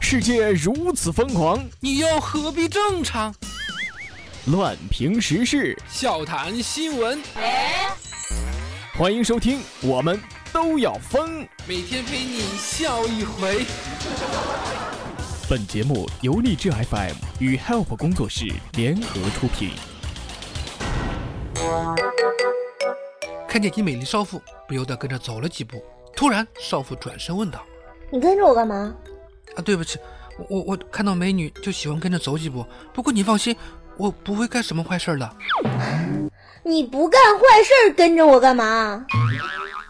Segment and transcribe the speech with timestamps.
[0.00, 3.34] 世界如此疯狂，你又何必正常？
[4.46, 7.22] 乱评时事，笑谈新闻，
[8.96, 10.20] 欢迎收听，我们
[10.52, 11.46] 都要疯。
[11.66, 13.64] 每天陪你笑一回。
[15.48, 19.70] 本节目由荔枝 FM 与 Help 工作室联合出品。
[23.48, 25.84] 看见一美丽少妇，不由得跟着走了几步。
[26.20, 27.64] 突然，少妇转身问道
[28.10, 28.94] 你跟着我干嘛
[29.56, 29.98] ？：“啊，对不起，
[30.36, 32.62] 我我我看到美女就喜欢跟着走几步。
[32.92, 33.56] 不过你放心，
[33.96, 35.36] 我不会干什么坏事的。
[36.62, 39.02] 你不干坏事跟着我干嘛？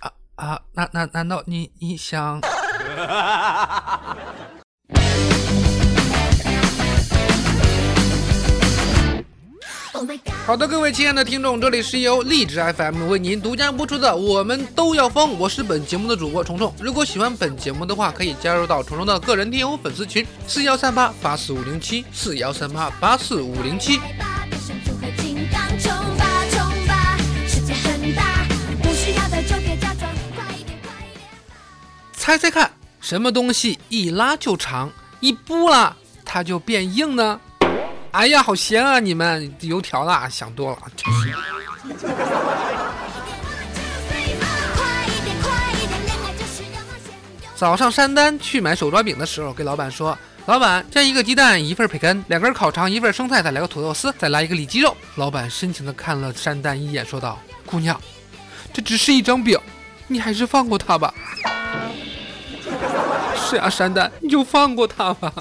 [0.00, 2.40] 啊，啊，难难难道你你想？”
[10.46, 16.70] 好的，各位亲爱的听众，这里是由荔枝 FM 为您独家播出的《我们都要疯》，我是本节目的主播虫虫。
[16.78, 23.98] 如果喜欢本节目的话，可以加入到虫虫的个人听友粉丝群：四幺三八八四五零七四幺三八八四五零七。
[32.12, 32.70] 猜猜看，
[33.00, 37.40] 什么东西一拉就长，一拨拉它就变硬呢？
[38.14, 39.00] 哎呀，好咸啊！
[39.00, 41.34] 你们油条啦，想多了，真是。
[47.56, 58.00] 早上山丹去买手抓饼的时候，给老板说：“老板，加一个鸡蛋，一份培根，两根烤肠，一份生菜，再来个土豆丝，再来一个里脊肉。”老板深情地看了山丹一眼，说道：“姑娘，
[58.72, 59.58] 这只是一张饼，
[60.06, 61.12] 你还是放过他吧。”
[63.36, 65.32] 是啊，山丹，你就放过他吧。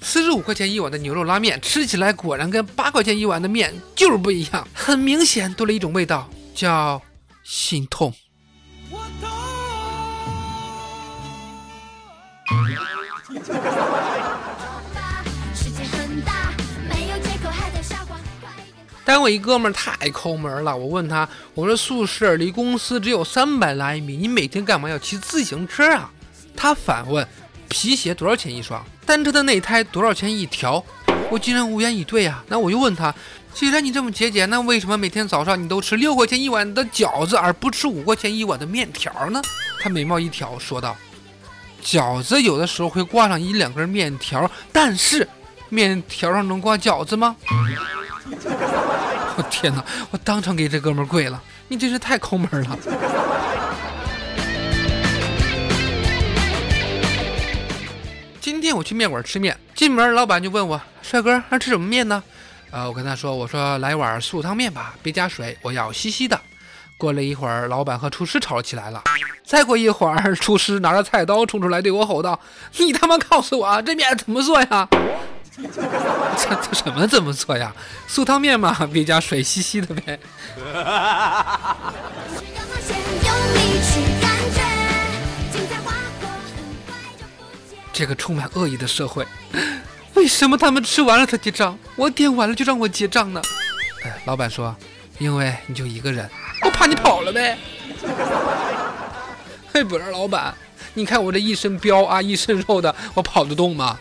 [0.00, 7.02] 四十五块钱一碗的牛肉拉面，吃起来果然跟八块钱一碗的面就是不一样，很明显多了一种味道，叫
[7.44, 8.14] 心痛。
[19.04, 26.10] 单位一哥们儿太抠门了，我问他，我说宿舍离公司只有三百来米，你每天干嘛要骑自行车啊？
[26.54, 27.26] 他反问，
[27.68, 28.84] 皮鞋多少钱一双？
[29.06, 30.84] 单车的内胎多少钱一条？
[31.30, 32.42] 我竟然无言以对啊！
[32.48, 33.14] 那我又问他，
[33.52, 39.42] 既然你这么节俭，那为什么每天早上你都吃六块钱一碗的饺子，而不吃五块钱一碗的面条呢？
[39.80, 40.96] 他眉毛一挑，说道
[41.84, 45.28] ：“饺子有的时候会挂上一两根面条，但是
[45.68, 47.36] 面条上能挂饺子吗？”
[49.36, 49.84] 我天哪！
[50.10, 52.78] 我当场给这哥们跪了，你真是太抠门了。
[58.48, 62.22] 今天我去面馆吃面，进门老板就问我：“帅哥，那吃什么面呢？”
[62.72, 66.40] 呃，我跟他说：“我说来碗素汤面吧，别加水，我要稀稀的。”
[66.96, 69.04] 过了一会儿，老板和厨师吵起来了。
[69.44, 72.40] 再过一会儿，厨师拿着菜刀冲出来对我吼道
[72.78, 74.88] ：“你他妈告诉我，这面怎么做呀？”
[75.60, 77.70] 这这什么怎么做呀？
[78.06, 80.18] 素汤面嘛，别加水，稀稀的呗。
[87.98, 89.26] 这个充满恶意的社会，
[90.14, 93.42] 为什么他们吃完了才结账，我点完了就让我结账呢？
[94.04, 94.72] 哎，老板说，
[95.18, 96.30] 因为你就一个人，
[96.62, 97.58] 我怕你跑了呗。
[99.74, 100.54] 嘿，不是老板，
[100.94, 103.98] 你看我这一身膘啊，一身肉的，我跑得动吗？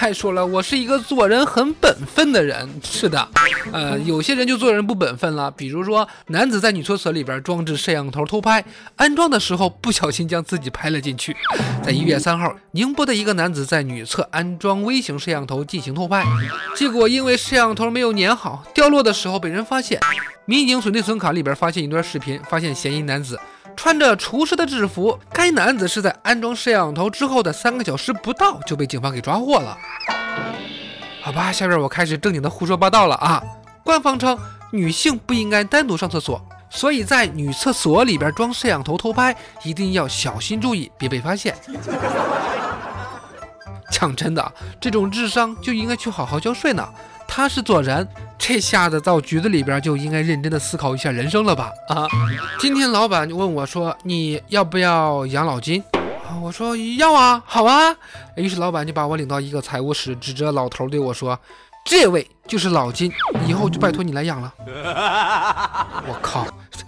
[0.00, 2.68] 再说了，我是一个做人很本分的人。
[2.84, 3.28] 是的，
[3.72, 5.50] 呃，有些人就做人不本分了。
[5.50, 8.64] 比如说，男子在女厕所里边装置摄像头偷拍，
[8.94, 11.36] 安装的时候不小心将自己拍了进去。
[11.82, 16.24] 在一月三号，宁波的一个男子在女厕安装微型摄像头进行偷拍，
[16.76, 20.00] 结果因为摄像头没有粘好，掉落的时候被人发现。
[20.44, 23.38] 民警从内存卡里边发现一段视频，发现嫌疑男子
[23.78, 29.78] 穿着厨师的制服，该男子是在安装摄像头之后的三个小时不到就被警方给抓获了。
[31.22, 33.40] 好吧，下边我开始正经的胡说八道了啊！
[33.84, 34.36] 官方称
[34.72, 41.54] 女性不应该单独上厕所，所以在女厕所里边装摄像头偷拍，一定要小心注意，别被发现。
[43.92, 46.84] 讲真的，这种智商就应该去好好交税呢。
[47.28, 48.06] 他是做人，
[48.38, 51.70] 这下子到局子里边就应该认真的思考一下人生了吧？
[51.88, 52.06] 啊！
[52.58, 55.82] 今天老板就问我说：“你要不要养老金？”
[56.26, 57.94] 啊，我说要啊，好啊。
[58.36, 61.38] 于是老板就把我领到一个财务室，指着老头对我说
[61.84, 63.12] ：“这位就是老金，
[63.46, 64.54] 以后就拜托你来养了。”
[66.06, 66.84] 我靠，这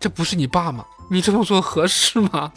[0.00, 0.84] 这不是你爸吗？
[1.08, 2.50] 你这么做合适吗？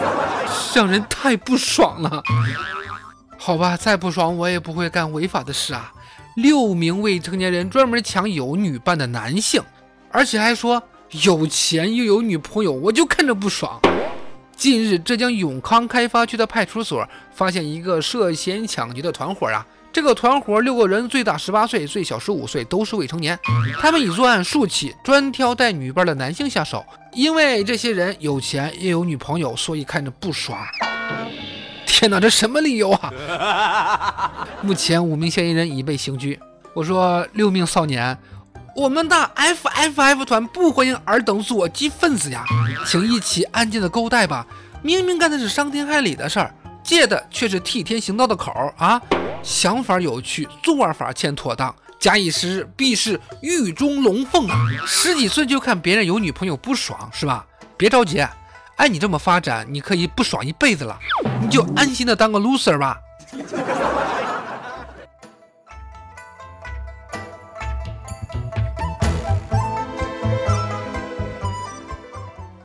[0.74, 2.22] 让人太不爽了。
[3.36, 5.92] 好吧，再不爽我也不会干违法的事啊。
[6.36, 9.62] 六名未成年人专门抢有女伴的男性，
[10.10, 13.78] 而且还说有钱又有女朋友，我就看着不爽。
[14.56, 19.66] 近日，浙江永康开发区的派出所发现一个涉嫌抢劫的团伙啊。
[19.92, 23.38] 这个团伙六个人，最大十八岁，最小十五岁，都是未成年。
[23.78, 26.82] 他们已作案数起，专挑带女伴的男性下手。
[27.12, 30.58] 因为这些人有钱又有女朋友，所以看着不爽。
[31.92, 34.46] 天哪，这什么理由啊？
[34.62, 36.40] 目前五名嫌疑人已被刑拘。
[36.72, 38.16] 我说六名少年，
[38.74, 42.46] 我们的 FFF 团不欢迎尔等左击分子呀，
[42.86, 44.46] 请一起安静的勾带吧。
[44.80, 46.52] 明明干的是伤天害理的事儿，
[46.82, 49.00] 借的却是替天行道的口啊！
[49.42, 51.72] 想法有趣，做法欠妥当。
[52.00, 54.66] 假以时日，必是狱中龙凤啊！
[54.86, 57.44] 十几岁就看别人有女朋友不爽是吧？
[57.76, 58.26] 别着急，
[58.82, 60.98] 按你这么发展，你可以不爽一辈子了。
[61.40, 62.98] 你就安心的当个 loser 吧。